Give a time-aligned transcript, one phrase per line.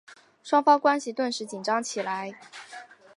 [0.41, 2.33] 双方关系顿时紧张起来。